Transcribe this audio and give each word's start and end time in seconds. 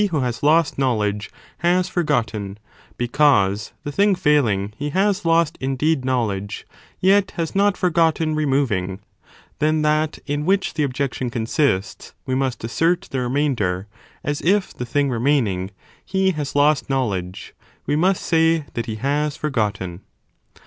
519 0.01 0.25
has 0.29 0.41
lost 0.41 0.79
knowledge, 0.79 1.29
has 1.59 1.87
forgotten, 1.87 2.57
because 2.97 3.71
the 3.83 3.91
thing 3.91 4.15
failing, 4.15 4.73
he 4.75 4.89
has 4.89 5.25
lost 5.25 5.59
indeed 5.61 6.03
knowledge, 6.03 6.65
yet 6.99 7.29
has 7.37 7.53
not 7.53 7.77
forgotten 7.77 8.33
removing: 8.33 8.99
then 9.59 9.83
that, 9.83 10.17
in 10.25 10.43
which 10.43 10.73
the 10.73 10.81
objection 10.81 11.29
consists, 11.29 12.15
we 12.25 12.33
must 12.33 12.63
assert 12.63 13.09
the 13.11 13.19
remainder, 13.19 13.85
as 14.23 14.41
if, 14.41 14.73
the 14.73 14.87
thing 14.87 15.07
remaining, 15.11 15.69
he 16.03 16.31
has 16.31 16.55
lost 16.55 16.89
knowledge, 16.89 17.53
(we 17.85 17.95
must 17.95 18.23
say) 18.23 18.65
that 18.73 18.87
he 18.87 18.95
has 18.95 19.37
forgotten. 19.37 20.01